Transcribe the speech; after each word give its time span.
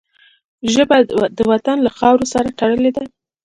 ژبه 0.73 0.97
د 1.37 1.39
وطن 1.51 1.77
له 1.85 1.91
خاورو 1.97 2.25
سره 2.33 2.49
تړلې 2.59 2.91
ده 2.95 3.03